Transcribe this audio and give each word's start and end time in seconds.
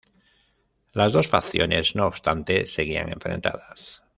Las 0.93 1.11
dos 1.13 1.27
facciones, 1.27 1.95
no 1.95 2.07
obstante, 2.07 2.65
seguían 2.65 3.09
enfrentadas. 3.13 4.01